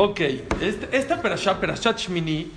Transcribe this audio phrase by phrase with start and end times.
[0.00, 0.20] Ok,
[0.60, 2.52] este- esta perashá, Perashat Shmini,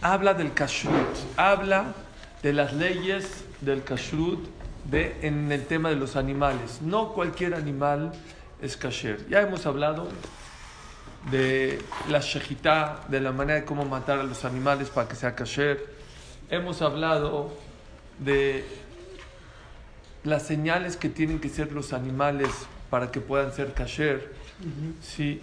[0.00, 1.92] habla del kashrut, habla
[2.40, 4.46] de las leyes del kashrut
[4.84, 6.80] de, en el tema de los animales.
[6.82, 8.12] No cualquier animal
[8.62, 9.26] es kasher.
[9.28, 10.06] Ya hemos hablado
[11.32, 15.34] de la shejitá, de la manera de cómo matar a los animales para que sea
[15.34, 15.84] kasher.
[16.48, 17.52] Hemos hablado
[18.20, 18.64] de
[20.22, 22.50] las señales que tienen que ser los animales
[22.88, 24.32] para que puedan ser kasher.
[25.02, 25.42] Sí,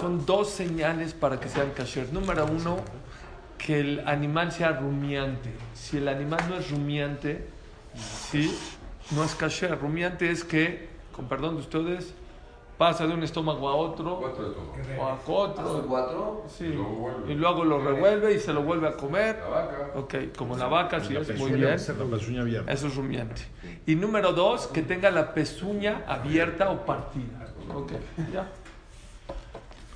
[0.00, 2.12] son dos señales para que sean kasher.
[2.12, 2.76] Número uno,
[3.56, 5.50] que el animal sea rumiante.
[5.74, 7.46] Si el animal no es rumiante,
[7.94, 8.56] sí,
[9.10, 9.78] no es kasher.
[9.78, 12.14] Rumiante es que, con perdón de ustedes,
[12.78, 14.20] pasa de un estómago a otro,
[14.98, 16.66] o a otro, sí,
[17.28, 19.42] y luego lo revuelve y se lo vuelve a comer.
[19.96, 21.76] Ok, como la vaca, sí, es muy bien.
[22.72, 23.42] Eso es rumiante.
[23.84, 27.48] Y número dos, que tenga la pezuña abierta o partida.
[27.74, 27.92] Ok,
[28.32, 28.48] ya.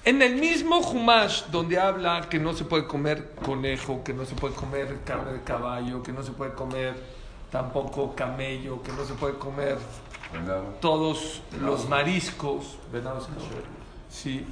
[0.04, 4.34] En el mismo Humash, donde habla que no se puede comer conejo, que no se
[4.34, 6.94] puede comer carne de caballo, que no se puede comer
[7.52, 9.78] tampoco camello, que no se puede comer
[10.80, 13.28] todos los mariscos, venados.
[14.08, 14.44] Sí.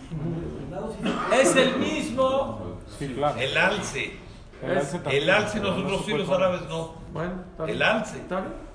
[1.32, 2.76] Es el mismo.
[3.00, 4.16] El alce.
[5.10, 6.94] El alce nosotros sí, los árabes no.
[7.12, 7.42] bueno.
[7.66, 8.18] El alce.
[8.18, 8.69] ¿Está bien?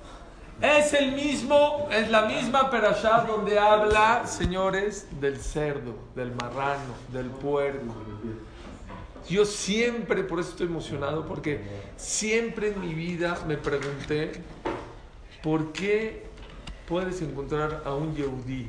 [0.60, 7.26] Es el mismo, es la misma perashá donde habla, señores, del cerdo, del marrano, del
[7.26, 7.94] puerco.
[9.28, 11.60] Yo siempre, por eso estoy emocionado, porque
[11.96, 14.40] siempre en mi vida me pregunté,
[15.42, 16.26] ¿por qué
[16.88, 18.68] puedes encontrar a un yehudí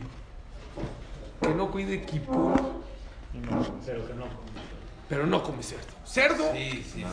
[1.42, 2.54] que no cuide Kippur,
[3.86, 4.26] pero no
[5.44, 5.84] come cerdo?
[6.06, 6.52] ¿Cerdo?
[6.54, 7.06] Sí, sí.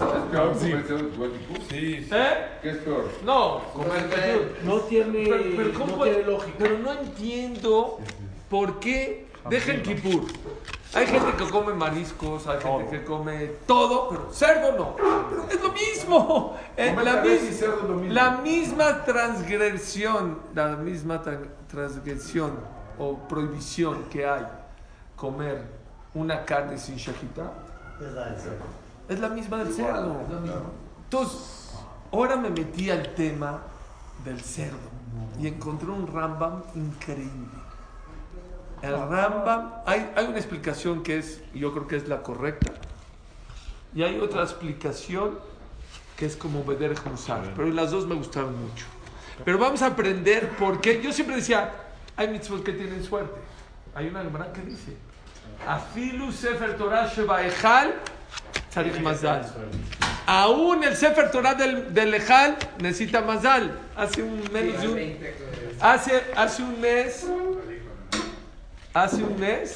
[2.12, 2.46] ¿Eh?
[2.62, 3.10] ¿Qué es peor?
[3.24, 4.58] No, comer.
[4.64, 6.56] No tiene, Pero, pero ¿cómo no puede- tiene lógica.
[6.58, 7.98] pero no entiendo
[8.48, 10.24] por qué dejen Kipur.
[10.94, 14.94] Hay gente que come mariscos, hay gente que come todo, pero cerdo no.
[14.96, 16.56] Pero es lo mismo.
[16.76, 18.14] Es Come la, mis- lo mismo.
[18.42, 22.52] misma transgresión, la misma tra- transgresión
[22.98, 24.44] o prohibición que hay
[25.16, 25.62] comer
[26.14, 27.52] una carne sin shahita
[29.08, 30.20] es la misma del cerdo.
[31.04, 31.72] Entonces,
[32.12, 33.60] ahora me metí al tema
[34.24, 34.78] del cerdo
[35.40, 37.48] y encontré un Rambam increíble.
[38.82, 42.72] El Rambam, hay, hay una explicación que es, yo creo que es la correcta,
[43.94, 45.38] y hay otra explicación
[46.16, 48.86] que es como Beder Musar, pero las dos me gustaron mucho.
[49.44, 51.00] Pero vamos a aprender por qué.
[51.02, 51.72] Yo siempre decía,
[52.16, 53.34] hay mitzvot que tienen suerte.
[53.94, 54.96] Hay una Gemara que dice,
[55.66, 57.94] Afilu Sefer Torah Sheba Ejal
[58.70, 59.44] Tzarich Mazal.
[60.26, 63.78] Aún el Sefer Torah del, del Ejal necesita Mazal.
[63.96, 65.18] Hace un mes, de un-
[65.80, 67.26] hace, hace un mes,
[68.94, 69.74] hace un mes,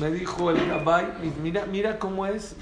[0.00, 1.06] me dijo el Gabay,
[1.42, 2.54] mira, mira cómo es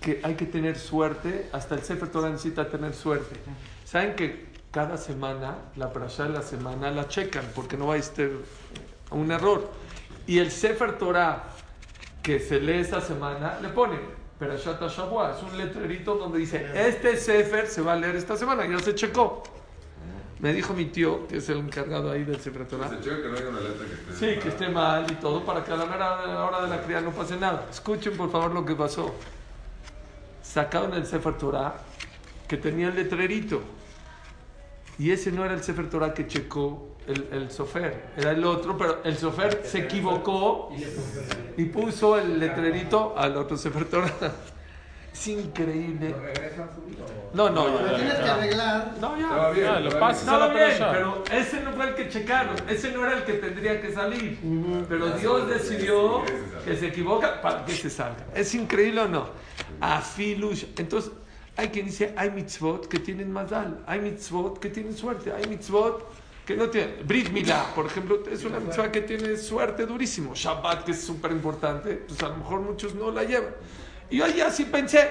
[0.00, 3.36] que hay que tener suerte, hasta el Sefer Torah necesita tener suerte.
[3.84, 7.98] ¿Saben que cada semana, la parasha de la semana la checan porque no va a
[7.98, 8.28] estar
[9.10, 9.70] un error?
[10.26, 11.44] Y el Sefer Torah
[12.22, 13.96] que se lee esta semana le pone
[14.38, 18.66] Perashat Shabua, es un letrerito donde dice, este Sefer se va a leer esta semana,
[18.66, 19.42] ya se checó.
[20.38, 22.90] Me dijo mi tío, que es el encargado ahí del Sefer Torah.
[22.90, 24.34] Se checa que no haya una letra que esté.
[24.34, 26.68] Sí, que esté mal y todo para que a la mera a la hora de
[26.68, 27.66] la cría no pase nada.
[27.70, 29.14] Escuchen por favor lo que pasó.
[30.42, 31.76] Sacaron el Sefer Torah
[32.46, 33.62] que tenía el letrerito.
[34.98, 38.76] Y ese no era el Sefer Torah que checó el, el sofer, era el otro,
[38.76, 40.70] pero el sofer se equivocó
[41.56, 44.12] y puso el letrerito al otro Sefer Torah.
[45.16, 46.14] Es increíble.
[47.32, 48.94] No, no, Pero ya, tienes que arreglar.
[49.00, 49.50] no, ya.
[49.50, 49.84] Bien.
[49.84, 50.34] Lo pasas bien.
[50.34, 53.24] a la Estaba bien, pero ese no fue el que checaron, ese no era el
[53.24, 54.38] que tendría que salir.
[54.90, 56.22] Pero Dios decidió
[56.66, 58.26] que se equivoca para que se salga.
[58.34, 59.28] ¿Es increíble o no?
[59.80, 60.66] Afilush.
[60.76, 61.10] Entonces,
[61.56, 66.12] hay quien dice, hay mitzvot que tienen mazal, hay mitzvot que tienen suerte, hay mitzvot
[66.44, 67.06] que no tienen.
[67.06, 70.34] Brit Milá, por ejemplo, es una mitzvah que tiene suerte durísimo.
[70.34, 73.54] Shabbat, que es súper importante, pues a lo mejor muchos no la llevan.
[74.10, 75.10] Y yo ahí así pensé,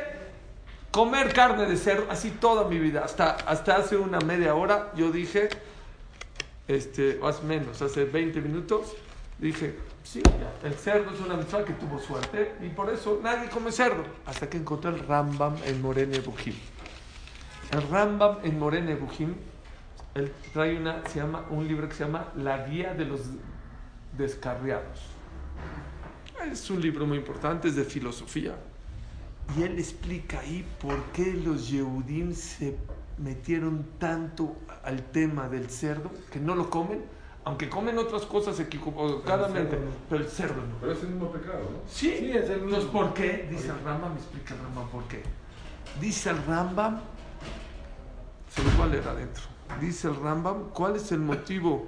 [0.91, 5.11] comer carne de cerdo, así toda mi vida, hasta, hasta hace una media hora, yo
[5.11, 5.49] dije,
[6.67, 8.95] este, o hace menos, hace 20 minutos,
[9.37, 10.21] Dije, sí,
[10.63, 14.03] el cerdo es una mitzvah que tuvo suerte y por eso nadie come cerdo.
[14.25, 16.55] Hasta que encontré el Rambam en Morene Bujim.
[17.71, 19.33] El Rambam en Morene Bujim,
[20.53, 23.21] trae una, se llama, un libro que se llama La Guía de los
[24.17, 25.01] Descarriados.
[26.51, 28.55] Es un libro muy importante, es de filosofía.
[29.57, 32.77] Y él explica ahí por qué los Yehudim se
[33.17, 37.03] metieron tanto al tema del cerdo, que no lo comen,
[37.45, 39.77] aunque comen otras cosas equivocadamente,
[40.09, 40.77] pero el cerdo no.
[40.81, 41.79] Pero es el mismo pecado, ¿no?
[41.87, 43.47] Sí, es el entonces ¿por qué?
[43.49, 45.21] Dice el Rambam, me explica el Rambam por qué.
[46.01, 47.01] Dice el Rambam,
[48.49, 49.43] se lo voy a leer adentro.
[49.79, 51.85] Dice el Rambam, ¿cuál es el motivo?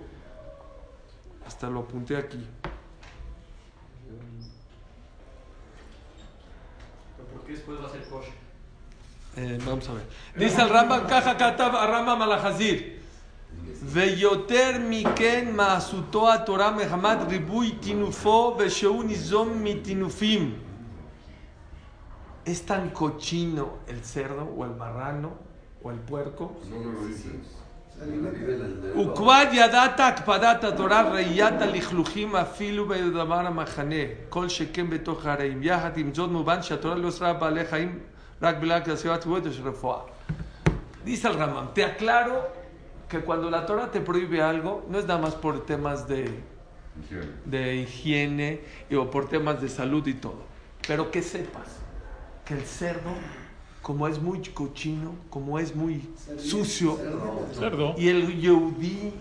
[1.48, 2.48] Hasta lo apunté aquí.
[7.34, 8.34] ¿Por qué después va a ser kosher?
[9.38, 10.08] Eh, vamos a ver.
[10.36, 12.97] Dice el Rambam, caja katab a Rambam alajazir
[13.83, 20.55] ויותר מכן מעשותו התורה מחמת ריבוי טינופו ושהוא ניזום מטינופים.
[22.45, 25.31] Es tan cochino el cerdo o el marrano
[25.83, 26.45] o el puerco.
[26.71, 27.63] No me lo dices.
[28.97, 36.15] וכבר ידעת הקפדת התורה ראיית הלכלוכים אפילו בדבר המחנה כל שכן בתוך הרעים יחד עם
[36.15, 37.99] זאת מובן שהתורה לא אסרה בעלי חיים
[38.43, 39.99] רק בגלל כסביבת ציבורית יש רפואה.
[41.05, 42.37] Dice el Ramam, te aclaro
[43.10, 46.44] que cuando la Torah te prohíbe algo no es nada más por temas de,
[47.00, 47.28] Higiene.
[47.46, 50.44] de higiene y, o por temas de salud y todo.
[50.88, 51.68] Pero que sepas
[52.46, 53.12] que el cerdo,
[53.82, 56.98] como es muy cochino, como es muy sucio,
[57.54, 57.96] Cerdo.
[57.98, 59.14] y el Yehudí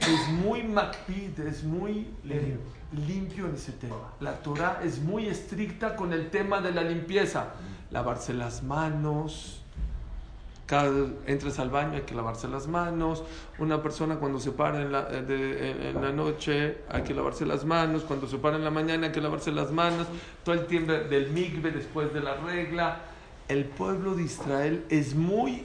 [0.00, 2.56] es muy makpid, es muy eh,
[3.06, 4.12] limpio en ese tema.
[4.20, 7.54] La Torah es muy estricta con el tema de la limpieza.
[7.90, 9.62] Lavarse las manos.
[10.66, 10.90] Cada
[11.26, 13.22] entras al baño hay que lavarse las manos.
[13.58, 17.46] Una persona cuando se para en la, eh, de- en la noche hay que lavarse
[17.46, 18.02] las manos.
[18.02, 20.08] Cuando se para en la mañana hay que lavarse las manos.
[20.44, 23.00] Todo el tiempo del migbe después de la regla.
[23.48, 25.62] El pueblo de Israel es muy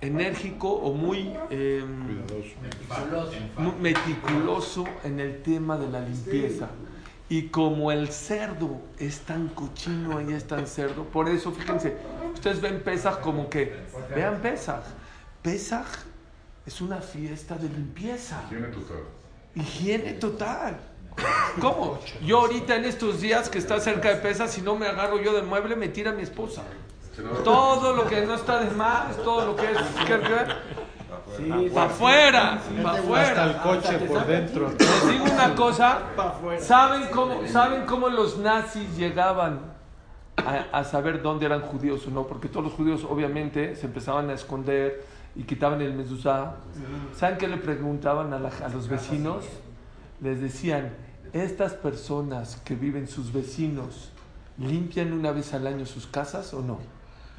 [0.00, 1.84] enérgico o muy eh,
[3.56, 6.68] muy meticuloso en el tema de la limpieza.
[7.30, 11.94] Y como el cerdo es tan cochino y es tan cerdo, por eso fíjense,
[12.34, 13.74] ustedes ven Pesaj como que,
[14.14, 14.82] vean Pesaj,
[15.42, 15.86] Pesaj
[16.66, 19.02] es una fiesta de limpieza, Higiene total.
[19.54, 20.76] higiene total.
[21.60, 21.98] ¿Cómo?
[22.22, 25.32] Yo ahorita en estos días que está cerca de Pesaj, si no me agarro yo
[25.32, 26.62] del mueble, me tira mi esposa.
[27.42, 29.78] Todo lo que no está de más, todo lo que es...
[31.36, 32.60] Sí, ¡Para afuera!
[32.82, 33.62] ¡Para Hasta el afuera!
[33.62, 34.70] coche por dentro.
[34.78, 35.98] Les digo una cosa,
[36.60, 39.60] ¿saben cómo, ¿saben cómo los nazis llegaban
[40.38, 42.26] a, a saber dónde eran judíos o no?
[42.26, 45.04] Porque todos los judíos obviamente se empezaban a esconder
[45.36, 46.56] y quitaban el mezuzá.
[47.14, 49.44] ¿Saben qué le preguntaban a, la- a los vecinos?
[50.20, 50.94] Les decían,
[51.32, 54.10] ¿estas personas que viven sus vecinos
[54.58, 56.78] limpian una vez al año sus casas o no?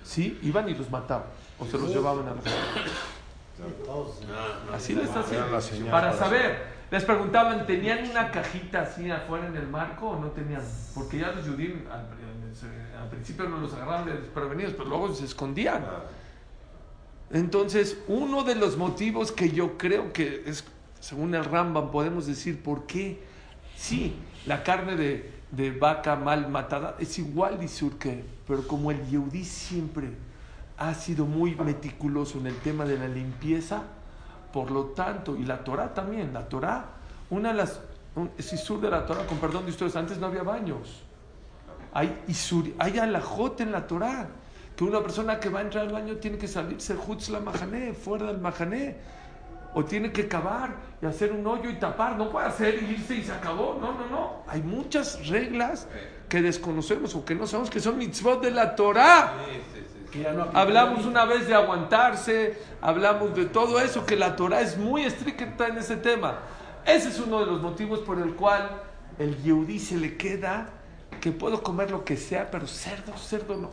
[0.03, 0.39] ¿Sí?
[0.43, 1.27] Iban y los mataban
[1.59, 2.41] o se los llevaban a la
[4.73, 5.89] Así les hacían.
[5.89, 6.79] Para saber.
[6.91, 10.63] Les preguntaban, ¿tenían una cajita así afuera en el marco o no tenían?
[10.95, 12.07] Porque ya los judíos al,
[12.99, 15.85] al principio no los agarraban de desprevenidos, pero luego se escondían.
[17.31, 20.63] Entonces, uno de los motivos que yo creo que es,
[20.99, 23.21] según el Rambam, podemos decir por qué,
[23.75, 24.15] sí,
[24.47, 29.45] la carne de, de vaca mal matada es igual de surque, pero como el Yehudí
[29.45, 30.09] siempre
[30.79, 33.83] ha sido muy meticuloso en el tema de la limpieza,
[34.53, 36.85] por lo tanto, y la Torah también, la Torah,
[37.29, 37.81] una de las,
[38.15, 41.03] un, es isur de la Torah, con perdón de ustedes, antes no había baños.
[41.93, 44.27] Hay isur, hay alajot en la Torah,
[44.75, 47.93] que una persona que va a entrar al baño tiene que salirse jutz la mahané,
[47.93, 48.95] fuera del mahané,
[49.73, 53.15] o tiene que cavar y hacer un hoyo y tapar, no puede hacer y irse
[53.15, 54.43] y se acabó, no, no, no.
[54.47, 55.87] Hay muchas reglas
[56.29, 59.33] que desconocemos o que no sabemos que son mitzvot de la Torah.
[60.53, 65.67] Hablamos una vez de aguantarse, hablamos de todo eso, que la Torah es muy estricta
[65.67, 66.39] en ese tema.
[66.85, 68.81] Ese es uno de los motivos por el cual
[69.19, 70.69] el Yehudí se le queda
[71.21, 73.71] que puedo comer lo que sea, pero cerdo, cerdo no.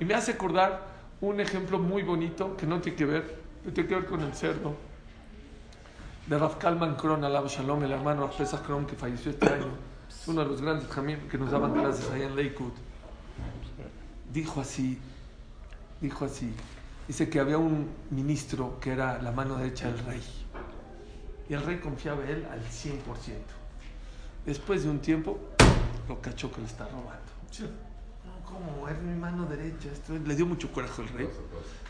[0.00, 0.80] Y me hace acordar
[1.20, 4.34] un ejemplo muy bonito que no tiene que ver, que tiene que ver con el
[4.34, 4.74] cerdo.
[6.26, 9.68] De Rav Kalman Kron, Shalom, el hermano Rav Pesach Kron, que falleció este año.
[10.08, 12.72] Es uno de los grandes jamín que nos daban clases allá en Lakewood.
[14.32, 14.98] Dijo así,
[16.02, 16.52] dijo así,
[17.06, 20.22] dice que había un ministro que era la mano derecha del rey.
[21.48, 22.98] Y el rey confiaba en él al 100%.
[24.44, 25.38] Después de un tiempo,
[26.08, 27.22] lo cachó que le está robando.
[28.24, 28.88] No, ¿cómo?
[28.88, 29.90] Es mi mano derecha.
[29.92, 31.28] Esto, le dio mucho coraje al rey.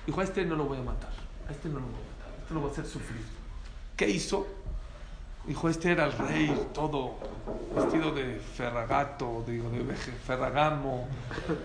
[0.07, 1.13] Dijo, a este no lo voy a matar.
[1.49, 2.39] A este no lo voy a matar.
[2.39, 3.23] A este lo voy a hacer sufrir.
[3.97, 4.47] ¿Qué hizo?
[5.47, 7.15] Dijo, este era el rey, todo
[7.75, 11.09] vestido de Ferragato, digo, de Ferragamo,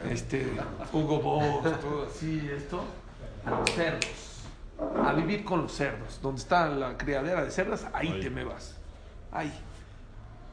[0.10, 0.52] este,
[0.92, 2.84] Hugo Boss, todo así, esto.
[3.46, 4.44] A los cerdos,
[5.06, 6.20] a vivir con los cerdos.
[6.22, 8.76] Donde está la criadera de cerdas, ahí te me vas.
[9.32, 9.54] Ahí.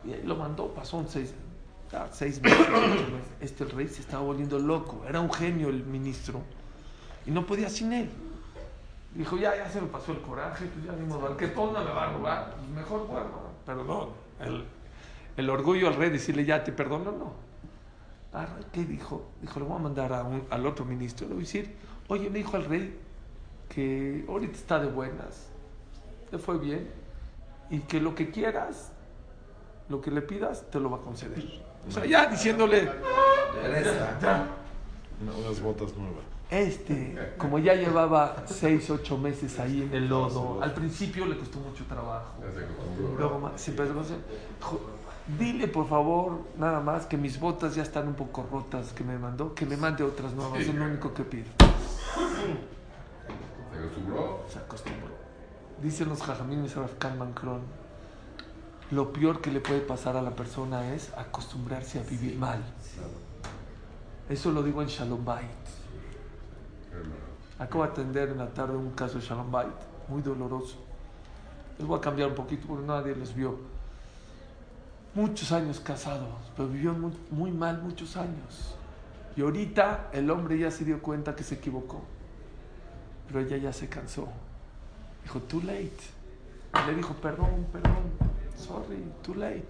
[0.05, 1.33] Y ahí lo mandó, pasó un seis,
[2.13, 3.33] seis meses, ocho meses.
[3.41, 5.03] Este el rey se estaba volviendo loco.
[5.09, 6.43] Era un genio el ministro.
[7.27, 8.11] Y no podía sin él.
[9.15, 11.81] Dijo, ya, ya se me pasó el coraje, pues ya ni modo, al que ponga
[11.85, 13.31] me va a robar, pues mejor bueno,
[13.65, 14.09] perdón.
[14.41, 14.65] El,
[15.37, 17.33] el orgullo al rey decirle, ya te perdono, no.
[18.33, 19.31] Ah, ¿Qué dijo?
[19.41, 21.77] Dijo, le voy a mandar a un- al otro ministro, le voy a decir,
[22.09, 22.99] oye, me dijo al rey
[23.69, 25.49] que ahorita está de buenas,
[26.33, 26.91] le fue bien,
[27.71, 28.91] y que lo que quieras,
[29.89, 31.63] lo que le pidas, te lo va a conceder.
[31.87, 32.85] O sea, ya diciéndole,
[33.63, 34.47] ya, ya.
[35.23, 36.25] Unas botas nuevas.
[36.55, 41.59] Este, como ya llevaba seis, ocho meses ahí en el lodo, al principio le costó
[41.59, 42.35] mucho trabajo.
[42.41, 43.19] Ya se acostumbró.
[43.19, 44.19] Luego se empezó a hacer,
[44.61, 44.81] "Jo,
[45.37, 49.19] dile por favor, nada más, que mis botas ya están un poco rotas, que me
[49.19, 51.47] mandó, que me mande otras nuevas, es lo único que pido.
[53.73, 54.45] Se acostumbró.
[54.49, 55.09] Se acostumbró.
[55.83, 57.63] Dicen los jajamines Rav Kalman Kron,
[58.93, 62.63] lo peor que le puede pasar a la persona es acostumbrarse a vivir mal.
[64.29, 65.51] Eso lo digo en Shalom Bait.
[67.59, 69.69] Acabo de atender en la tarde un caso de Shalom Bait,
[70.09, 70.77] muy doloroso.
[71.79, 73.59] Les voy a cambiar un poquito porque nadie los vio.
[75.15, 76.95] Muchos años casados, pero vivió
[77.31, 78.75] muy, mal muchos años.
[79.37, 82.03] Y ahorita el hombre ya se dio cuenta que se equivocó.
[83.29, 84.29] Pero ella ya se cansó.
[85.23, 85.93] Dijo, too late.
[86.87, 88.11] Le dijo, perdón, perdón,
[88.57, 89.69] sorry, too late.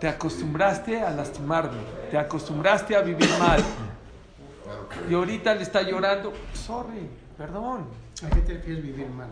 [0.00, 1.78] Te acostumbraste a lastimarme,
[2.10, 3.62] te acostumbraste a vivir mal.
[5.10, 7.86] Y ahorita le está llorando, sorry, perdón.
[8.24, 9.28] ¿A qué te refieres vivir mal?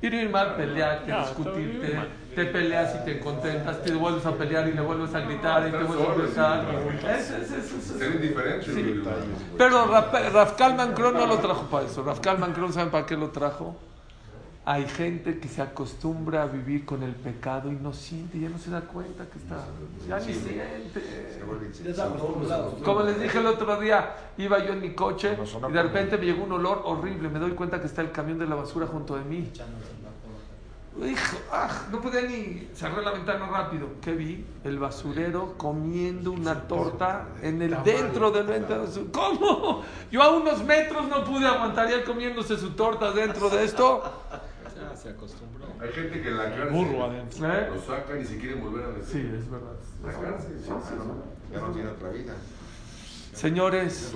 [0.00, 1.98] Vivir mal, pelearte, discutirte,
[2.34, 5.72] te peleas y te contentas, te vuelves a pelear y le vuelves a gritar y
[5.72, 6.64] te vuelves a besar.
[7.18, 8.72] Es- es- es- es- indiferente.
[8.72, 9.02] Sí.
[9.58, 12.02] Pero Raf, Raf Kalman Kron no lo trajo para eso.
[12.02, 13.76] Raf Kalman Kron, ¿saben para qué lo trajo?
[14.66, 18.58] Hay gente que se acostumbra a vivir con el pecado y no siente, ya no
[18.58, 19.64] se da cuenta que está.
[20.06, 21.42] Ya ni siente.
[22.84, 25.36] Como les dije el otro día, iba yo en mi coche
[25.68, 27.30] y de repente me llegó un olor horrible.
[27.30, 29.50] Me doy cuenta que está el camión de la basura junto de mí.
[30.98, 33.88] Hijo, ah, no podía ni cerrar la ventana rápido.
[34.02, 34.44] ¿Qué vi?
[34.64, 38.84] El basurero comiendo una torta en el dentro del ventana.
[39.10, 39.82] ¿Cómo?
[40.10, 44.02] Yo a unos metros no pude aguantar ya comiéndose su torta dentro de esto.
[45.00, 45.66] Se acostumbró.
[45.80, 47.54] Hay gente que en la cárcel Burro adentro.
[47.54, 47.70] ¿Eh?
[47.72, 49.04] lo sacan y se quieren volver a meter.
[49.04, 49.76] Sí, es verdad.
[50.04, 51.52] La cárcel, sí, sí, sí.
[51.52, 52.34] Ya no tiene otra vida.
[53.32, 54.12] Señores,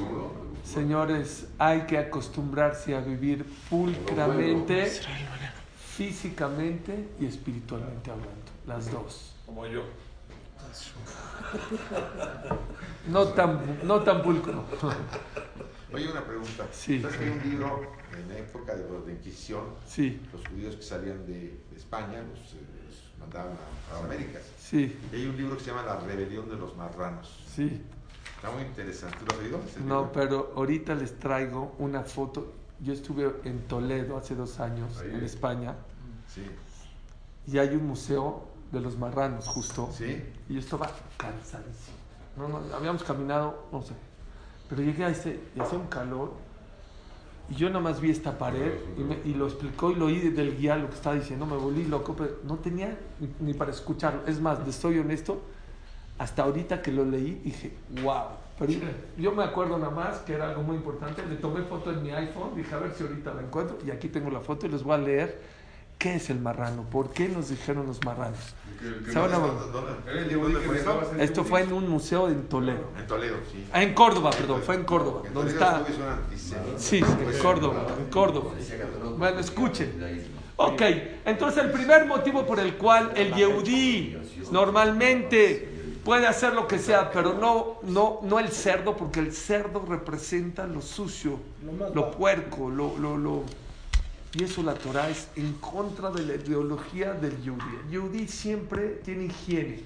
[0.62, 4.91] señores, hay que acostumbrarse a vivir pulcramente,
[5.97, 8.53] físicamente y espiritualmente hablando.
[8.67, 9.35] Las dos.
[9.47, 9.85] Como yo.
[13.09, 14.64] No tan, no tan pulcro.
[15.95, 16.67] Oye, una pregunta.
[16.73, 17.00] Sí.
[17.00, 19.64] ¿Sabes que hay un libro en la época de la Inquisición?
[19.87, 24.04] Sí, Los judíos que salían de, de España los, eh, los mandaban a, a las
[24.04, 24.42] Américas.
[24.59, 27.44] sí, Y hay un libro que se llama La rebelión de los marranos.
[27.49, 27.83] sí.
[28.37, 29.16] Está muy interesante.
[29.21, 29.59] ¿Tú lo has oído?
[29.87, 30.12] No, libro?
[30.12, 32.52] pero ahorita les traigo una foto.
[32.80, 35.12] Yo estuve en Toledo hace dos años, Ahí.
[35.12, 35.75] en España,
[36.28, 36.42] Sí.
[37.47, 39.88] y hay un museo de los marranos justo.
[39.97, 40.23] Sí.
[40.50, 41.97] Y yo estaba cansadísimo.
[42.37, 43.94] No, no, habíamos caminado, no sé.
[44.68, 46.35] Pero llegué a ese, y hacía un calor.
[47.51, 50.19] Y yo nada más vi esta pared y, me- y lo explicó y lo oí
[50.31, 51.45] del guía lo que estaba diciendo.
[51.47, 52.99] Me volví loco, pero no tenía
[53.41, 54.23] ni, para escucharlo.
[54.27, 55.43] Es más, les soy honesto,
[56.19, 58.25] hasta ahorita que lo leí dije, wow.
[58.59, 58.73] Pero
[59.19, 61.27] yo me acuerdo nada más que era algo muy importante.
[61.27, 63.79] Le tomé foto en mi iPhone, dije a ver si ahorita la encuentro.
[63.85, 65.41] Y aquí tengo la foto y les voy a leer
[65.99, 68.39] qué es el marrano, por qué nos dijeron los marranos.
[68.81, 70.91] Que- que Se van a- no- ¿Dónde- dónde- Era el ¿Dónde libro fue que eso?
[70.91, 72.91] estabas en Esto fue en un museo en Toledo.
[72.99, 73.65] En Toledo, sí.
[73.73, 75.23] Ah, en Córdoba, perdón, fue en Córdoba.
[75.27, 76.79] En ¿Dónde Toledo está?
[76.79, 78.51] Sí, en Córdoba, en Córdoba.
[79.17, 80.25] Bueno, escuchen.
[80.57, 80.83] Ok,
[81.25, 84.17] entonces el primer motivo por el cual el Yehudí
[84.53, 85.71] normalmente
[86.05, 90.67] puede hacer lo que sea, pero no, no, no el cerdo, porque el cerdo representa
[90.67, 91.39] lo sucio,
[91.95, 93.43] lo puerco, lo, lo, lo-
[94.35, 97.79] Y eso la Torah es en contra de la ideología del Yehudí.
[97.85, 99.85] El Yehudí siempre tiene higiene,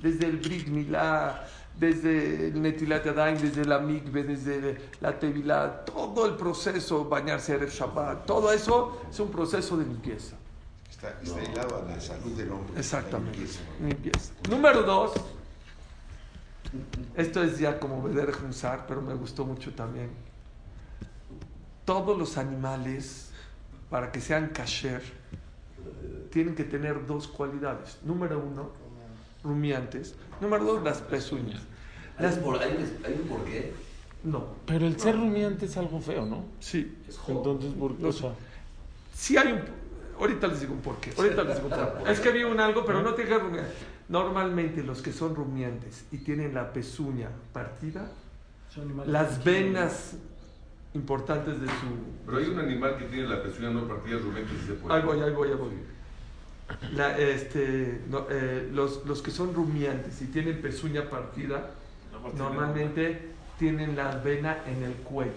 [0.00, 1.44] desde el Brit Milá,
[1.78, 7.68] desde el Netilat Yadayim, desde la Mikve, desde la Tevilá, todo el proceso, bañarse el
[7.68, 10.36] Shabbat, todo eso es un proceso de limpieza.
[10.90, 12.78] Está, está hilado a la salud del hombre.
[12.78, 13.38] Exactamente.
[13.38, 13.60] Limpieza.
[13.80, 14.32] Limpieza.
[14.50, 15.12] Número dos,
[17.16, 20.10] esto es ya como Beder Hunsar, pero me gustó mucho también.
[21.84, 23.27] Todos los animales,
[23.90, 25.02] para que sean kasher,
[26.30, 27.98] tienen que tener dos cualidades.
[28.04, 28.70] Número uno,
[29.42, 30.14] rumiantes.
[30.40, 31.62] Número dos, las pezuñas.
[32.18, 33.72] ¿Hay un, por, hay, un, hay un porqué?
[34.24, 36.44] No, Pero el ser rumiante es algo feo, ¿no?
[36.58, 36.98] sí.
[37.28, 38.06] Entonces, ¿por qué?
[38.06, 38.32] O sea,
[39.14, 39.60] Sí hay un...
[40.18, 41.12] Ahorita les digo un porqué.
[41.16, 42.12] Ahorita les digo un porqué.
[42.12, 43.66] Es que había un algo, pero no tiene que rumiar.
[44.08, 48.10] Normalmente los que son rumiantes y tienen la pezuña partida,
[49.06, 50.14] las venas
[50.94, 52.24] importantes de su...
[52.26, 54.94] Pero hay un animal que tiene la pezuña no partida, Rubén, que sí se puede.
[54.94, 55.70] Ahí voy, ahí voy, ahí voy.
[56.94, 61.70] La, este, no, eh, los, los que son rumiantes y tienen pezuña partida,
[62.36, 65.32] normalmente tienen la vena en el cuello.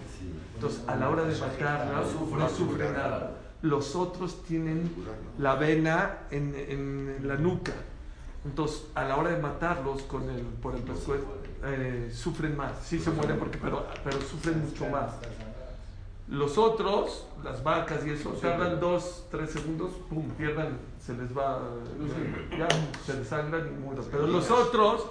[0.54, 2.02] Entonces, a la hora de matarla,
[2.38, 3.38] no sufre nada.
[3.62, 4.90] Los otros tienen
[5.38, 7.72] la vena en, en la nuca.
[8.44, 11.24] Entonces, a la hora de matarlos con el, por el pescuezo,
[11.64, 12.72] eh, sufren más.
[12.84, 15.12] Sí se mueren porque, pero, pero sufren mucho más.
[16.32, 21.60] Los otros, las vacas y eso, tardan dos, tres segundos, pum, pierdan, se les va,
[22.58, 22.68] ya,
[23.04, 24.02] se desangran y mueren.
[24.10, 25.08] Pero los otros,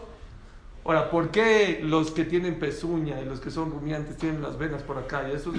[0.83, 4.81] ahora, ¿por qué los que tienen pezuña y los que son rumiantes tienen las venas
[4.81, 5.29] por acá?
[5.29, 5.53] Y esos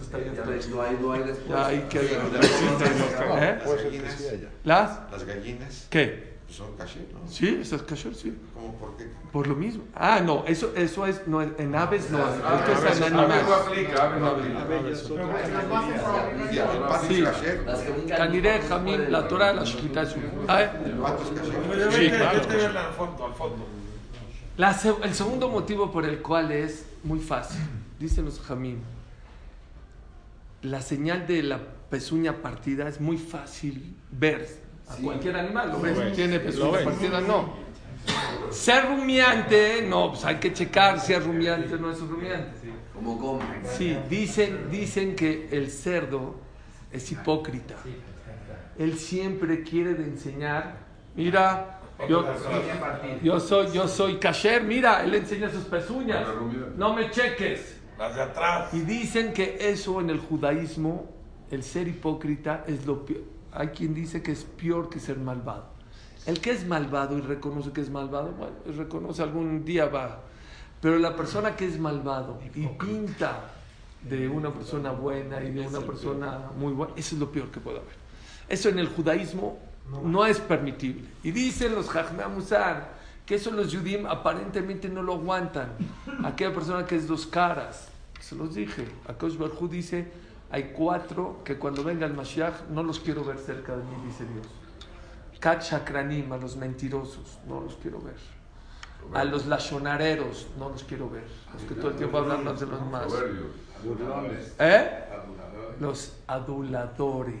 [0.00, 0.46] ustedes.
[0.46, 1.48] ves, no hay, no hay después.
[1.48, 1.98] Ya hay que...
[2.00, 3.58] ¿Eh?
[3.64, 6.37] Las gallinas, las gallinas ¿Qué?
[6.48, 7.30] Son caché, ¿no?
[7.30, 8.36] Sí, esas kasher, sí.
[8.54, 9.06] ¿Cómo por qué?
[9.32, 9.84] Por lo mismo.
[9.94, 13.20] Ah, no, eso, eso es, no, en aves no, Ah, esto es en ave no
[13.20, 13.44] animales.
[13.52, 14.66] aplica, ave no aplica.
[16.50, 17.24] Y el pato Sí.
[18.08, 20.70] Caniré, no Jamín, la Torah, la Shkita es un- Ah, ¿eh?
[20.86, 21.90] El pato es caché.
[21.90, 22.78] Sí, claro.
[22.78, 23.66] al fondo, al fondo.
[24.56, 27.60] La el segundo motivo por el cual es muy fácil,
[28.00, 28.82] dicen los Jamín,
[30.62, 34.48] la señal de la pezuña partida es muy fácil ver
[34.88, 35.70] a cualquier animal.
[35.72, 37.68] Lo ves, tiene pezuña partida, no.
[38.50, 42.72] Ser rumiante, no, pues hay que checar si es rumiante o no es rumiante.
[42.94, 43.62] Como comen.
[43.76, 46.36] Sí, dicen, dicen que el cerdo
[46.90, 47.74] es hipócrita.
[48.78, 50.78] Él siempre quiere de enseñar,
[51.14, 52.24] mira, yo,
[53.22, 56.26] yo soy, yo soy kasher, mira, él enseña sus pezuñas,
[56.76, 57.76] no me cheques.
[57.98, 58.72] Las de atrás.
[58.72, 61.10] Y dicen que eso en el judaísmo,
[61.50, 63.37] el ser hipócrita es lo peor.
[63.52, 65.66] Hay quien dice que es peor que ser malvado.
[66.26, 70.20] El que es malvado y reconoce que es malvado, bueno, reconoce algún día va.
[70.80, 73.50] Pero la persona que es malvado y pinta
[74.02, 77.60] de una persona buena y de una persona muy buena, eso es lo peor que
[77.60, 77.94] puede haber.
[78.48, 79.58] Eso en el judaísmo
[80.04, 81.04] no es permitible.
[81.22, 85.72] Y dicen los Jajmea Musar que eso los Yudim aparentemente no lo aguantan.
[86.24, 87.88] Aquella persona que es dos caras,
[88.20, 88.86] se los dije.
[89.06, 90.10] Akosh Barhu dice:
[90.50, 94.24] hay cuatro que cuando venga el Mashiach no los quiero ver cerca de mí, dice
[94.24, 94.46] Dios.
[95.40, 98.16] Kat Shakranim, a los mentirosos, no los quiero ver.
[99.14, 101.24] A los lachonareros, no los quiero ver.
[101.52, 103.06] Los que todo el tiempo hablan más de los más.
[104.58, 105.04] ¿Eh?
[105.80, 107.40] Los aduladores.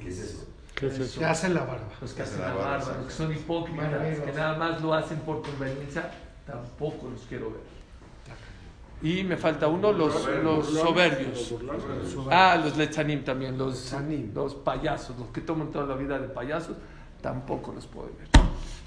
[0.74, 1.18] ¿qué es eso?
[1.18, 1.88] Que hacen la barba.
[2.00, 5.42] Los que hacen la barba, los que son hipócritas, que nada más lo hacen por
[5.42, 6.10] conveniencia,
[6.46, 7.77] tampoco los quiero ver.
[9.00, 11.54] Y me falta uno, los, los soberbios.
[12.30, 13.94] Ah, los lechanim también, los,
[14.34, 16.76] los payasos, los que toman toda la vida de payasos,
[17.20, 18.28] tampoco los puedo ver.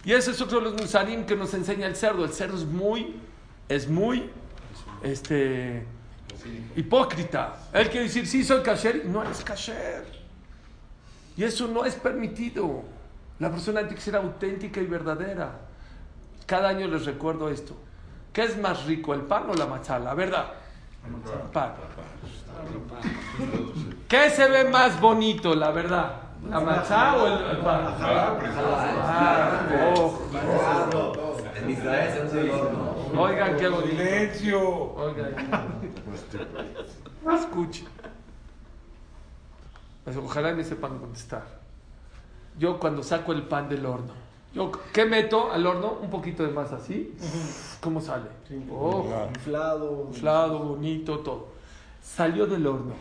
[0.03, 2.25] Y ese es otro de los musarim que nos enseña el cerdo.
[2.25, 3.15] El cerdo es muy,
[3.69, 4.29] es muy,
[5.01, 5.85] este,
[6.75, 7.69] hipócrita.
[7.71, 10.05] Él quiere decir, sí, soy kasher, y no eres kasher.
[11.37, 12.83] Y eso no es permitido.
[13.39, 15.61] La persona tiene que ser auténtica y verdadera.
[16.45, 17.75] Cada año les recuerdo esto.
[18.33, 19.99] ¿Qué es más rico, el pan o la matzá?
[19.99, 20.45] La verdad.
[21.51, 21.73] Pan.
[24.07, 26.13] ¿Qué se ve más bonito, la verdad?
[26.49, 27.95] ¿La matzá o el, pan?
[27.99, 29.59] Ah,
[29.95, 30.21] oh.
[31.55, 33.21] En Israel se usa el horno.
[33.21, 33.89] Oigan qué bonito.
[33.89, 34.93] Silencio.
[34.95, 35.35] Oigan.
[37.33, 37.87] Escuchen.
[40.23, 41.43] Ojalá me sepan contestar.
[42.57, 44.13] Yo cuando saco el pan del horno,
[44.53, 45.97] yo ¿qué meto al horno?
[46.01, 47.13] Un poquito de masa así.
[47.79, 48.25] ¿Cómo sale?
[48.69, 50.07] Oh, Inflado.
[50.09, 51.47] inflado, bonito, todo.
[52.01, 52.93] Salió del horno.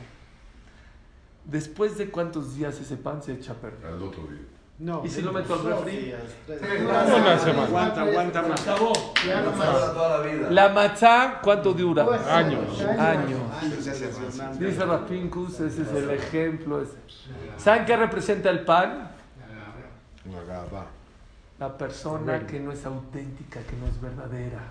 [1.45, 3.87] Después de cuántos días ese pan se echa a perder.
[3.95, 4.43] Al otro día.
[4.79, 5.03] No.
[5.05, 6.15] ¿Y si lo meto al refri?
[6.49, 7.65] Una semana.
[7.65, 8.61] Aguanta, aguanta más.
[8.63, 8.93] Acabó.
[10.51, 12.05] La matzá, ¿cuánto dura?
[12.35, 12.81] Años.
[12.81, 13.41] Años.
[13.61, 14.59] Años.
[14.59, 16.81] Dice Rapincus, ese es el ejemplo.
[16.81, 16.95] ese.
[17.59, 19.11] ¿Saben qué representa el pan?
[20.25, 20.87] Una gaba.
[21.61, 24.63] La persona que no es auténtica, que no es verdadera.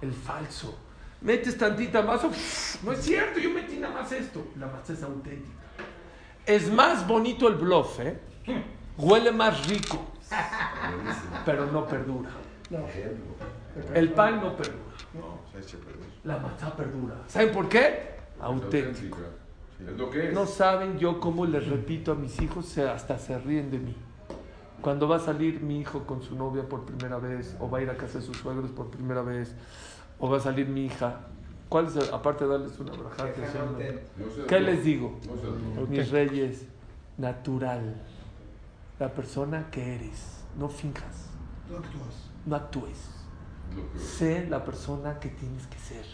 [0.00, 0.78] El falso.
[1.20, 4.46] Metes tantita más, uf, no es cierto, yo metí nada más esto.
[4.56, 5.58] La masa es auténtica.
[6.46, 8.20] Es más bonito el bluff, ¿eh?
[8.96, 10.12] Huele más rico,
[11.44, 12.30] pero no perdura.
[13.92, 14.78] El pan no perdura,
[16.22, 17.16] la masa perdura.
[17.26, 18.16] ¿Saben por qué?
[18.40, 19.18] Auténtico.
[20.32, 23.96] No saben yo cómo les repito a mis hijos, hasta se ríen de mí.
[24.82, 27.82] Cuando va a salir mi hijo con su novia por primera vez, o va a
[27.82, 29.54] ir a casa de sus suegros por primera vez,
[30.18, 31.20] o va a salir mi hija,
[31.68, 33.02] ¿cuál es el- aparte de darles una una-
[34.38, 35.18] No ¿Qué les digo?
[35.74, 35.86] No.
[35.86, 36.64] Mis reyes,
[37.16, 37.96] natural,
[39.00, 41.26] la persona que eres, no finjas,
[42.46, 43.10] no actúes,
[43.76, 46.04] Lo que- sé la persona que tienes que ser,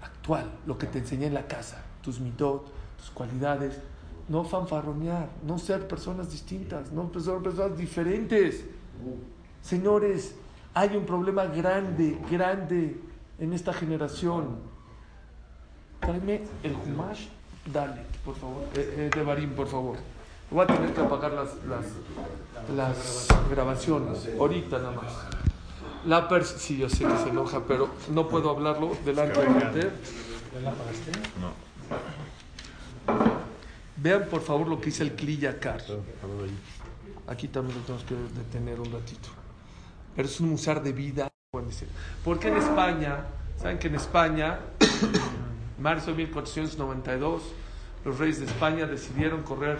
[0.00, 3.80] actual, lo que te enseñé en la casa, tus mitot, tus cualidades,
[4.28, 8.64] no fanfarronear, no ser personas distintas, no ser personas diferentes.
[9.62, 10.34] Señores,
[10.72, 13.00] hay un problema grande, grande
[13.38, 14.58] en esta generación.
[16.00, 17.28] Tráeme el Humash,
[17.72, 19.96] dale, por favor, eh, eh, de Barim, por favor.
[20.50, 21.86] Voy a tener que apagar las, las,
[22.76, 25.12] las grabaciones, ahorita nada más.
[26.06, 29.92] La pers sí, yo sé que se enoja, pero no puedo hablarlo delante de Mater.
[34.04, 35.82] Vean por favor lo que dice el Kliyakar.
[37.26, 39.30] Aquí también lo tenemos que detener un ratito.
[40.14, 41.26] Pero es un musar de vida.
[42.22, 43.24] Porque en España,
[43.56, 44.58] saben que en España,
[45.80, 47.44] marzo de 1492,
[48.04, 49.78] los reyes de España decidieron correr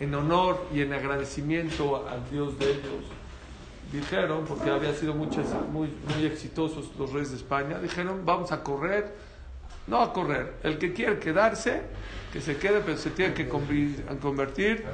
[0.00, 3.04] en honor y en agradecimiento al Dios de ellos.
[3.90, 8.62] Dijeron, porque habían sido muchos, muy, muy exitosos los reyes de España, dijeron, vamos a
[8.62, 9.31] correr,
[9.86, 11.82] no a correr, el que quiere quedarse,
[12.32, 14.84] que se quede, pero se tiene que convertir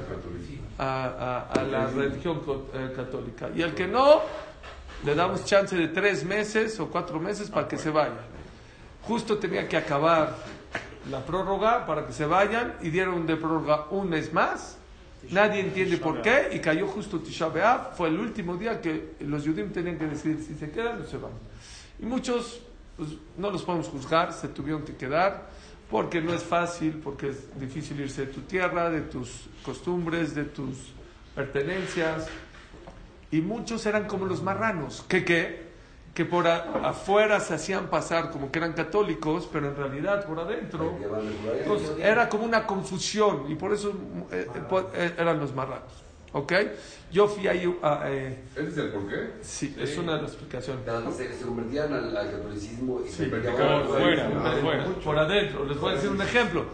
[0.77, 2.41] a, a- a la religión
[2.73, 3.49] eh, católica.
[3.55, 4.21] Y el que no,
[5.05, 8.19] le damos chance de tres meses o cuatro meses para que se vaya.
[9.03, 10.35] Justo tenía que acabar
[11.09, 14.77] la prórroga para que se vayan y dieron de prórroga un mes más.
[15.31, 17.95] Nadie entiende por qué y cayó justo Tisha B'Av.
[17.95, 21.17] Fue el último día que los judíos tenían que decidir si se quedan o se
[21.17, 21.31] van.
[22.01, 22.61] Y muchos
[22.99, 25.49] pues, no los podemos juzgar, se tuvieron que quedar
[25.89, 30.43] porque no es fácil, porque es difícil irse de tu tierra, de tus costumbres, de
[30.43, 30.77] tus
[31.33, 32.27] pertenencias.
[33.31, 35.69] Y muchos eran como los marranos, que qué?
[36.13, 40.39] Que por a- afuera se hacían pasar como que eran católicos, pero en realidad por
[40.39, 40.95] adentro
[41.67, 43.93] pues, era como una confusión y por eso
[44.31, 46.03] eh, eh, eh, eran los marranos.
[46.33, 46.53] ¿Ok?
[47.11, 48.03] Yo fui ahí a...
[48.07, 49.31] eh, ¿Ese es el porqué?
[49.41, 50.83] sí, es una de las explicaciones.
[51.15, 54.85] Se, se convertían al, al catolicismo y se Sí, practicaban por fuera, por por fuera.
[55.03, 55.65] Por adentro.
[55.65, 56.65] Les voy a decir un ejemplo.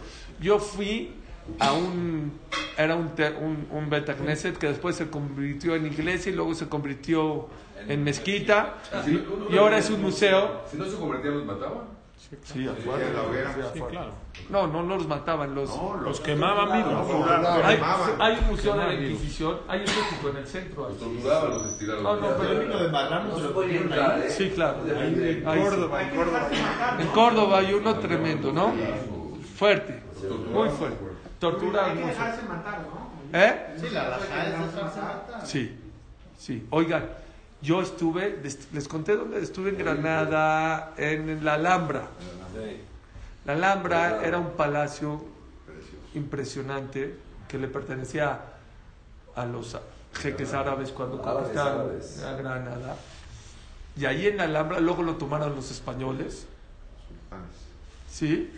[0.41, 1.13] Yo fui
[1.59, 2.33] a un...
[2.77, 6.67] Era un, un, un Beta Knesset que después se convirtió en iglesia y luego se
[6.67, 7.47] convirtió
[7.87, 8.75] en mezquita
[9.07, 10.63] y, y ahora es un museo.
[10.69, 11.83] Si no se convertían, los mataban.
[12.43, 13.55] Sí, en la hoguera.
[13.73, 14.11] Sí, claro.
[14.49, 15.53] No, no, no los mataban.
[15.53, 15.69] Los,
[16.01, 17.07] Los quemaban vivos.
[17.63, 18.21] hay, quemaban.
[18.21, 19.59] hay un museo de la Inquisición.
[19.67, 20.89] Hay un México en el centro.
[20.89, 22.03] Los torturaban, los estiraban.
[22.03, 24.29] No, no, pero Lo de marrano No se lo ahí.
[24.29, 24.79] Sí, claro.
[25.45, 25.61] Ahí-.
[25.61, 26.49] Córdoba, en Córdoba.
[26.99, 28.73] En Córdoba hay uno tremendo, ¿no?
[29.55, 30.01] Fuerte,
[30.51, 31.05] muy fuerte.
[31.39, 33.39] Tortura Hay que dejarse matar, ¿no?
[33.39, 33.75] ¿Eh?
[33.77, 35.45] Sí, la.
[35.45, 35.79] Sí,
[36.37, 36.67] sí.
[36.71, 37.05] Oigan,
[37.65, 38.39] yo estuve,
[38.73, 42.07] les conté dónde estuve en Granada, en la Alhambra.
[43.45, 45.25] La Alhambra era un palacio
[46.13, 48.39] impresionante que le pertenecía
[49.35, 49.77] a los
[50.13, 52.97] jeques árabes cuando conquistaron a Granada.
[53.97, 56.45] Y ahí en la Alhambra luego lo tomaron los españoles.
[58.09, 58.51] ¿sí?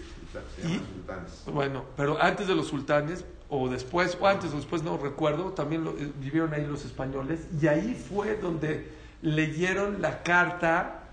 [0.56, 1.44] Se Y- llaman sultanes.
[1.54, 5.84] Bueno, pero antes de los sultanes, o después, o antes o después, no recuerdo, también
[5.84, 11.04] lo- eh, vivieron ahí los españoles, y ahí fue donde leyeron la carta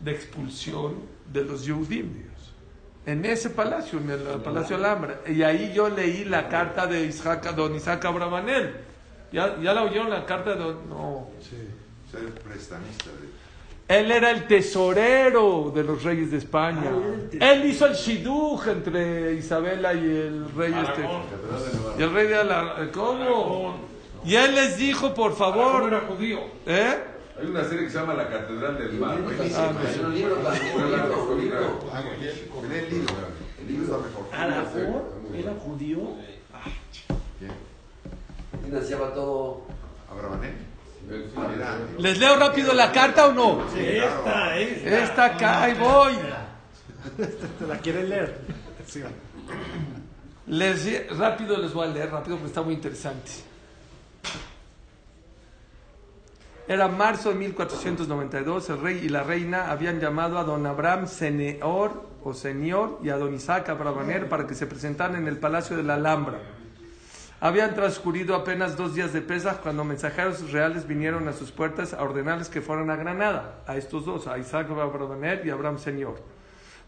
[0.00, 0.94] de expulsión
[1.32, 2.28] de los Yehudim,
[3.06, 7.54] en ese palacio, en el, Palacio Alhambra, y ahí yo leí la carta de Isaac,
[7.54, 8.76] don Isaac Abravanel.
[9.32, 10.88] ¿Ya, ¿Ya la oyeron la carta de don.?
[10.90, 11.28] No.
[12.10, 13.28] Ser prestamista de
[13.88, 16.90] Él era el tesorero de los reyes de España.
[17.40, 21.08] Él hizo el shidduch entre Isabela y el rey este.
[21.98, 22.88] Y el rey de Aragón.
[22.92, 23.76] ¿Cómo?
[24.26, 25.88] Y él les dijo, por favor.
[25.88, 26.38] era judío.
[26.66, 26.98] ¿Eh?
[27.40, 29.16] Hay una serie que se llama La Catedral del Mar.
[29.56, 31.60] Ah, Es un libro también, un libro, un libro.
[32.68, 33.14] Lee el libro.
[33.60, 34.26] El libro está mejor.
[34.34, 35.02] Aragón
[35.34, 35.98] era judío.
[38.64, 39.62] Financiaba todo.
[40.10, 40.67] Abravanel.
[41.98, 43.62] ¿Les leo rápido la carta o no?
[43.74, 45.02] Esta, esta.
[45.02, 46.14] Esta acá, ahí voy.
[47.58, 48.40] ¿Te la quieres leer?
[48.86, 49.02] Sí.
[50.46, 53.30] Les, rápido les voy a leer, rápido, porque está muy interesante.
[56.66, 62.02] Era marzo de 1492, el rey y la reina habían llamado a don Abraham Seneor
[62.22, 65.82] o Señor y a don Isaac Abravanel para que se presentaran en el palacio de
[65.82, 66.57] la Alhambra.
[67.40, 72.02] Habían transcurrido apenas dos días de Pesach cuando mensajeros reales vinieron a sus puertas a
[72.02, 76.20] ordenarles que fueran a Granada, a estos dos, a Isaac Abravanel y Abraham Señor.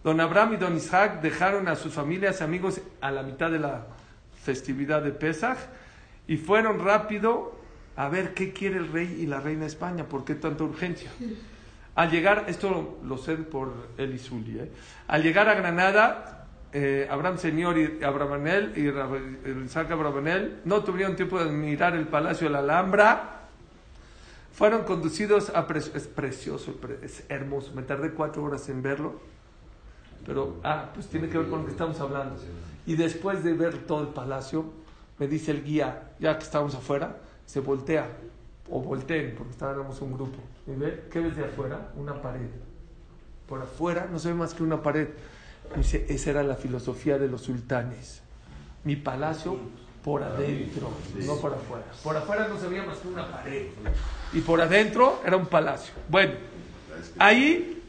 [0.02, 3.60] Don Abraham y don Isaac dejaron a sus familias y amigos a la mitad de
[3.60, 3.86] la
[4.42, 5.58] festividad de Pesach
[6.26, 7.54] y fueron rápido
[7.94, 11.12] a ver qué quiere el rey y la reina de España, por qué tanta urgencia.
[11.94, 14.72] Al llegar, esto lo, lo sé por el Isuli, ¿eh?
[15.06, 16.39] al llegar a Granada,
[16.72, 22.46] eh, Abraham Señor y Abravanel y Isaac Abravanel no tuvieron tiempo de admirar el palacio
[22.46, 23.36] de la Alhambra.
[24.52, 25.66] Fueron conducidos a...
[25.66, 27.72] pre- es precioso, pre- es hermoso.
[27.74, 29.20] Me tardé cuatro horas en verlo.
[30.26, 32.36] Pero, ah, pues tiene que ver con lo que estamos hablando.
[32.86, 34.66] Y después de ver todo el palacio,
[35.18, 38.06] me dice el guía, ya que estábamos afuera, se voltea,
[38.68, 40.38] o volteen, porque estábamos un grupo.
[40.66, 41.90] Y ve, ¿qué ves de afuera?
[41.96, 42.48] Una pared.
[43.48, 45.08] Por afuera no se ve más que una pared.
[45.76, 48.22] Dice, esa era la filosofía de los sultanes.
[48.84, 49.58] Mi palacio
[50.02, 50.90] por adentro,
[51.26, 51.84] no por afuera.
[52.02, 53.66] Por afuera no se veía más que una pared.
[54.32, 55.92] Y por adentro era un palacio.
[56.08, 56.32] Bueno,
[57.18, 57.82] ahí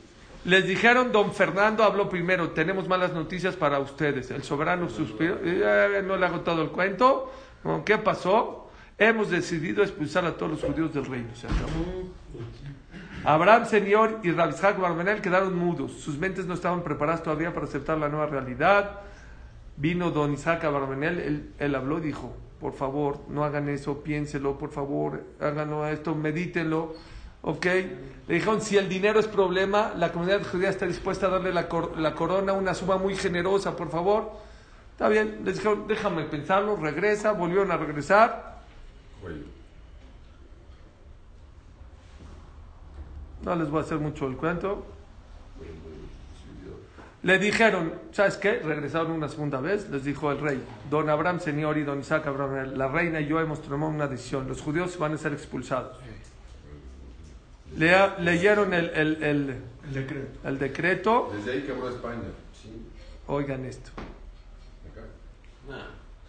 [0.44, 4.32] les dijeron, don Fernando habló primero, tenemos malas noticias para ustedes.
[4.32, 7.32] El soberano suspiró, "Eh, no le hago todo el cuento.
[7.64, 8.70] ¿Con ¿Qué pasó?
[8.98, 11.34] Hemos decidido expulsar a todos los judíos del reino.
[11.36, 12.10] Se acabó.
[13.24, 15.92] Abraham, Señor y Rabishak Barmenel quedaron mudos.
[15.94, 19.00] Sus mentes no estaban preparadas todavía para aceptar la nueva realidad.
[19.78, 24.72] Vino don Isaac Barmenel, él, habló y dijo, por favor, no hagan eso, piénselo, por
[24.72, 26.96] favor, háganlo esto, medítenlo.
[27.44, 27.66] ¿Ok?
[27.66, 31.68] Le dijeron, si el dinero es problema, la comunidad judía está dispuesta a darle la,
[31.68, 34.32] cor- la corona, una suma muy generosa, por favor.
[34.92, 38.60] Está bien, les dijeron, déjame pensarlo, regresa, volvieron a regresar.
[39.22, 39.46] Cuello.
[43.44, 44.86] No les voy a hacer mucho el cuento.
[47.24, 48.60] Le dijeron, ¿sabes qué?
[48.60, 52.74] Regresaron una segunda vez, les dijo el rey, don Abraham Señor y don Isaac Abraham,
[52.76, 55.98] la reina y yo hemos tomado una decisión, los judíos van a ser expulsados.
[57.78, 59.56] Lea- leyeron el, el- el-
[59.88, 60.40] El decreto.
[60.48, 62.22] el decreto, Desde ahí quebró España.
[63.28, 63.92] oigan esto.
[64.92, 65.06] Acá.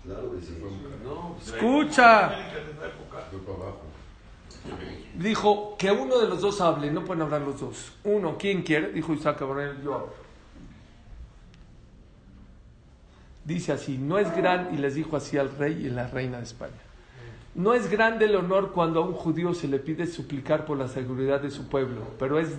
[0.04, 0.58] Claro que sí.
[1.04, 3.80] No, Escucha, Fue para abajo.
[5.14, 7.92] Dijo que uno de los dos hable, no pueden hablar los dos.
[8.04, 8.92] Uno, ¿quién quiere?
[8.92, 10.22] Dijo Isaac Abraham, yo hablo.
[13.44, 16.44] Dice así, no es gran, y les dijo así al rey y la reina de
[16.44, 16.72] España.
[17.54, 20.88] No es grande el honor cuando a un judío se le pide suplicar por la
[20.88, 22.50] seguridad de su pueblo, pero es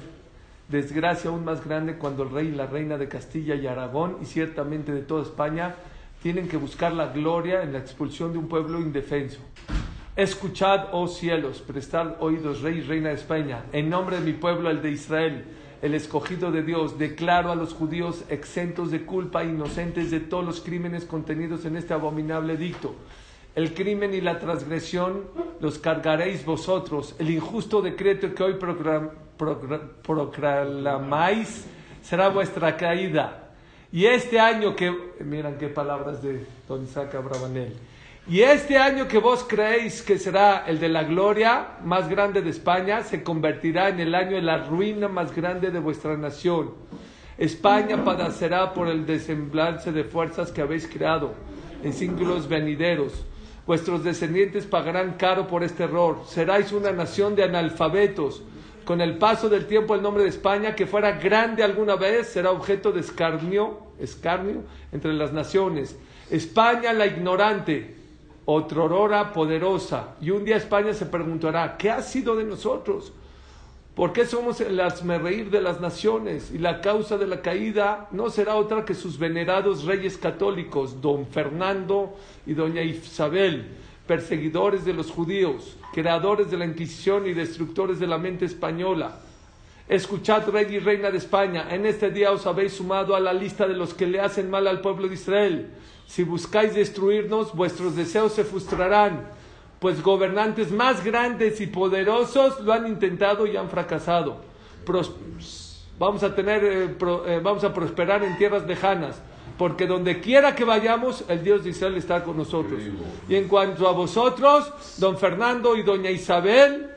[0.67, 4.25] desgracia aún más grande cuando el rey y la reina de Castilla y Aragón, y
[4.25, 5.75] ciertamente de toda España,
[6.21, 9.39] tienen que buscar la gloria en la expulsión de un pueblo indefenso.
[10.15, 14.69] Escuchad, oh cielos, prestad oídos, rey y reina de España, en nombre de mi pueblo,
[14.69, 15.43] el de Israel,
[15.81, 20.61] el escogido de Dios, declaro a los judíos exentos de culpa, inocentes de todos los
[20.61, 22.93] crímenes contenidos en este abominable edicto.
[23.55, 25.23] El crimen y la transgresión
[25.59, 27.15] los cargaréis vosotros.
[27.17, 28.59] El injusto decreto que hoy
[30.03, 31.65] proclamáis
[32.03, 33.49] será vuestra caída.
[33.91, 37.73] Y este año que, miran qué palabras de don Isaac Abravanel.
[38.25, 42.51] Y este año que vos creéis que será el de la gloria más grande de
[42.51, 46.71] España, se convertirá en el año de la ruina más grande de vuestra nación.
[47.37, 51.33] España padecerá por el desemblanche de fuerzas que habéis creado
[51.83, 53.25] en siglos venideros.
[53.67, 56.21] Vuestros descendientes pagarán caro por este error.
[56.25, 58.41] Seráis una nación de analfabetos.
[58.85, 62.51] Con el paso del tiempo, el nombre de España, que fuera grande alguna vez, será
[62.51, 65.97] objeto de escarnio, escarnio entre las naciones.
[66.29, 68.02] España la ignorante,
[68.45, 70.15] otrorora poderosa.
[70.21, 73.13] Y un día España se preguntará, ¿qué ha sido de nosotros?
[73.95, 74.81] ¿Por qué somos el
[75.21, 76.51] reír de las naciones?
[76.51, 81.27] Y la causa de la caída no será otra que sus venerados reyes católicos, don
[81.27, 82.15] Fernando
[82.47, 83.67] y doña Isabel,
[84.07, 89.19] perseguidores de los judíos, creadores de la Inquisición y destructores de la mente española.
[89.87, 93.67] Escuchad, rey y reina de España, en este día os habéis sumado a la lista
[93.67, 95.71] de los que le hacen mal al pueblo de Israel.
[96.07, 99.29] Si buscáis destruirnos, vuestros deseos se frustrarán
[99.79, 104.37] pues gobernantes más grandes y poderosos lo han intentado y han fracasado.
[104.85, 105.11] Pros-
[105.99, 109.21] vamos a tener, eh, pro- eh, vamos a prosperar en tierras lejanas,
[109.57, 112.79] porque donde quiera que vayamos, el Dios de Israel está con nosotros.
[113.27, 116.89] Y en cuanto a vosotros, don Fernando y doña Isabel,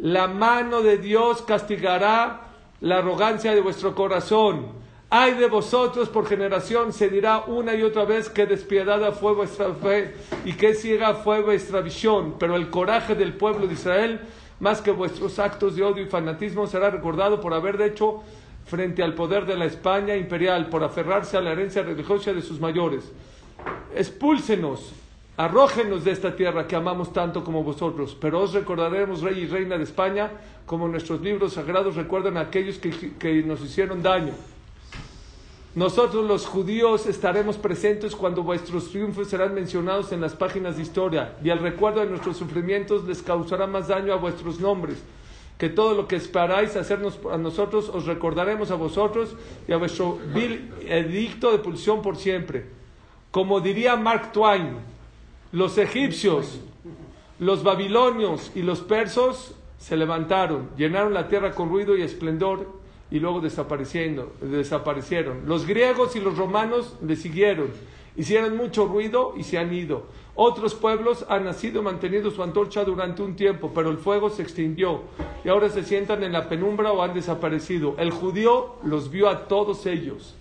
[0.00, 2.48] la mano de Dios castigará
[2.80, 4.84] la arrogancia de vuestro corazón.
[5.10, 9.72] Ay de vosotros por generación, se dirá una y otra vez que despiadada fue vuestra
[9.74, 12.34] fe y que ciega fue vuestra visión.
[12.38, 14.20] Pero el coraje del pueblo de Israel,
[14.58, 18.22] más que vuestros actos de odio y fanatismo, será recordado por haber hecho
[18.66, 22.58] frente al poder de la España imperial, por aferrarse a la herencia religiosa de sus
[22.58, 23.12] mayores.
[23.94, 24.92] Expúlsenos,
[25.36, 29.76] arrójenos de esta tierra que amamos tanto como vosotros, pero os recordaremos, rey y reina
[29.76, 30.30] de España,
[30.66, 34.32] como nuestros libros sagrados recuerdan a aquellos que, que nos hicieron daño.
[35.74, 41.34] Nosotros los judíos estaremos presentes cuando vuestros triunfos serán mencionados en las páginas de historia
[41.42, 45.02] y el recuerdo de nuestros sufrimientos les causará más daño a vuestros nombres
[45.58, 49.34] que todo lo que esperáis hacernos a nosotros os recordaremos a vosotros
[49.68, 52.66] y a vuestro vil edicto de pulsión por siempre.
[53.30, 54.76] Como diría Mark Twain,
[55.54, 56.58] los egipcios,
[57.38, 62.66] los babilonios y los persos se levantaron, llenaron la tierra con ruido y esplendor
[63.08, 65.42] y luego desapareciendo, desaparecieron.
[65.46, 67.68] Los griegos y los romanos le siguieron,
[68.16, 70.06] hicieron mucho ruido y se han ido.
[70.34, 74.42] Otros pueblos han nacido y mantenido su antorcha durante un tiempo, pero el fuego se
[74.42, 75.02] extinguió
[75.44, 77.94] y ahora se sientan en la penumbra o han desaparecido.
[77.98, 80.34] El judío los vio a todos ellos.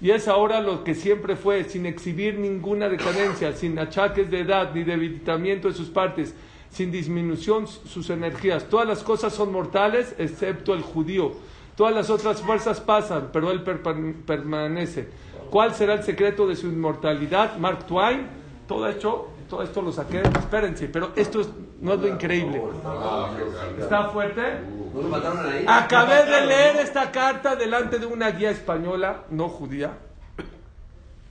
[0.00, 4.72] Y es ahora lo que siempre fue, sin exhibir ninguna decadencia, sin achaques de edad
[4.72, 6.34] ni debilitamiento de sus partes,
[6.70, 8.68] sin disminución sus energías.
[8.68, 11.32] Todas las cosas son mortales excepto el judío.
[11.76, 15.08] Todas las otras fuerzas pasan, pero él permanece.
[15.50, 17.56] ¿Cuál será el secreto de su inmortalidad?
[17.56, 18.26] Mark Twain,
[18.66, 21.40] todo esto, todo esto lo saqué, espérense, pero esto
[21.80, 22.62] no es lo increíble.
[23.78, 24.42] ¿Está fuerte?
[25.66, 29.92] Acabé de leer esta carta delante de una guía española, no judía,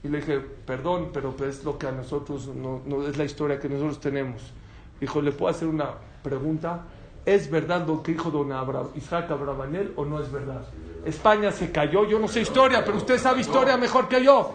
[0.02, 3.58] y le dije, perdón, pero es lo que a nosotros, no, no es la historia
[3.58, 4.52] que nosotros tenemos.
[5.00, 5.90] Dijo, ¿le puedo hacer una
[6.22, 6.82] pregunta?
[7.28, 8.50] ¿Es verdad lo que dijo don
[8.94, 10.62] Isaac Abravanel o no es verdad?
[11.04, 14.54] España se cayó, yo no sé historia, pero usted sabe historia mejor que yo.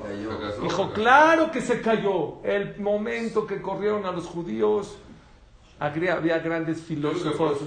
[0.60, 2.42] Dijo, claro que se cayó.
[2.44, 4.98] El momento que corrieron a los judíos,
[5.80, 7.60] había grandes filósofos,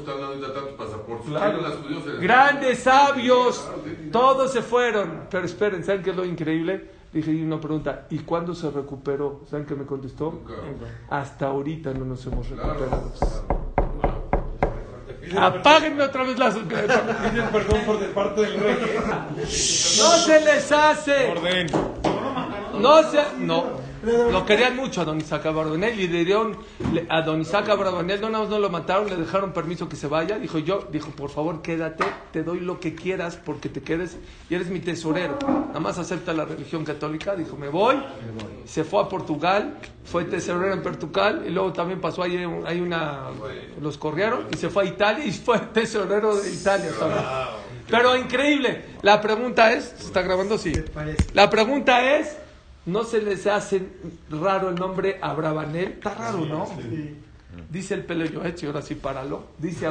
[2.21, 3.64] grandes sabios,
[4.11, 5.29] todos se fueron.
[5.31, 6.90] Pero esperen, ¿saben qué es lo increíble?
[7.12, 9.42] Dije una pregunta, ¿y cuándo se recuperó?
[9.49, 10.40] ¿Saben qué me contestó?
[11.09, 13.12] Hasta ahorita no nos hemos recuperado.
[15.34, 16.54] Apáguenme otra vez las.
[16.54, 18.76] Piden perdón por de parte del rey.
[19.98, 21.30] No se les hace.
[21.30, 21.66] Orden.
[22.78, 23.20] No se.
[23.38, 23.86] No.
[24.07, 26.57] Lo querían mucho a don Isaac y le dieron
[27.09, 30.38] a don Isaac Abravanel, no, no, no lo mataron, le dejaron permiso que se vaya.
[30.38, 34.16] Dijo yo, dijo, por favor, quédate, te doy lo que quieras porque te quedes
[34.49, 35.38] y eres mi tesorero.
[35.42, 37.35] Nada más acepta la religión católica.
[37.35, 37.97] Dijo, me voy.
[38.64, 43.31] Se fue a Portugal, fue tesorero en Portugal y luego también pasó ahí, hay una,
[43.81, 47.25] los corrieron y se fue a Italia y fue tesorero de Italia también.
[47.88, 48.85] Pero increíble.
[49.03, 50.59] La pregunta es, ¿se está grabando?
[50.59, 50.73] Sí.
[51.35, 52.37] La pregunta es,
[52.87, 53.83] ¿no se les hace
[54.31, 55.92] raro el nombre Abravanel?
[55.92, 56.66] Está raro, ¿no?
[57.70, 59.46] Dice el Pele Yoetzi, ahora sí páralo.
[59.59, 59.87] Dice